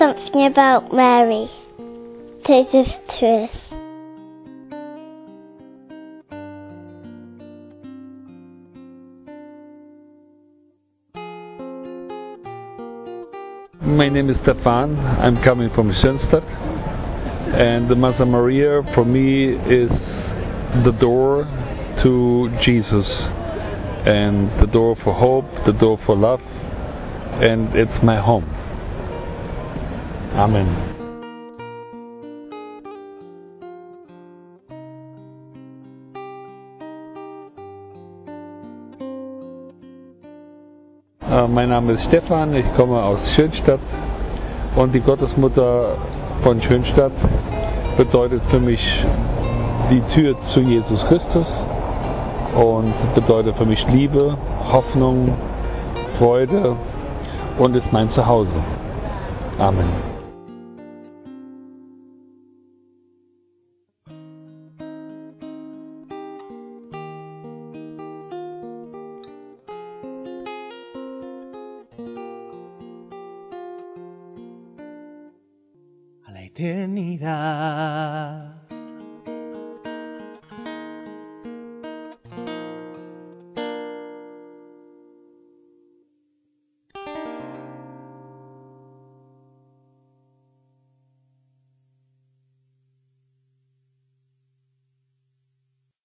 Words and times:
something 0.00 0.46
about 0.46 0.94
Mary. 0.94 1.46
Take 2.46 2.72
this 2.72 2.88
truth. 3.18 3.50
My 13.82 14.08
name 14.08 14.30
is 14.30 14.38
Stefan. 14.42 14.96
I'm 14.96 15.36
coming 15.36 15.68
from 15.74 15.92
Schönstadt. 15.92 16.48
And 17.54 17.90
the 17.90 17.94
Mother 17.94 18.24
Maria 18.24 18.82
for 18.94 19.04
me 19.04 19.50
is 19.50 19.90
the 20.82 20.96
door 20.98 21.44
to 22.02 22.48
Jesus 22.64 23.06
and 24.06 24.48
the 24.62 24.66
door 24.72 24.96
for 25.04 25.12
hope, 25.12 25.44
the 25.66 25.74
door 25.74 26.00
for 26.06 26.16
love, 26.16 26.40
and 26.40 27.74
it's 27.74 28.02
my 28.02 28.18
home. 28.18 28.59
Amen. 30.36 30.68
Äh, 41.28 41.48
Mein 41.48 41.68
Name 41.68 41.92
ist 41.92 42.04
Stefan, 42.04 42.54
ich 42.54 42.72
komme 42.74 43.02
aus 43.02 43.18
Schönstadt 43.34 43.80
und 44.76 44.92
die 44.94 45.00
Gottesmutter 45.00 45.96
von 46.42 46.60
Schönstadt 46.60 47.12
bedeutet 47.96 48.42
für 48.48 48.60
mich 48.60 48.80
die 49.90 50.00
Tür 50.14 50.34
zu 50.54 50.60
Jesus 50.60 51.04
Christus 51.06 51.46
und 52.54 52.92
bedeutet 53.14 53.56
für 53.56 53.66
mich 53.66 53.84
Liebe, 53.88 54.36
Hoffnung, 54.72 55.34
Freude 56.18 56.76
und 57.58 57.74
ist 57.74 57.92
mein 57.92 58.10
Zuhause. 58.10 58.52
Amen. 59.58 60.09
Eternidad. 76.54 78.59